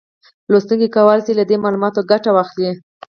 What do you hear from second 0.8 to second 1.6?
کولای شي له دې